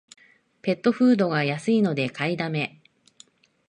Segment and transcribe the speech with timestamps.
[0.63, 2.81] ペットフードが安いので買いだめ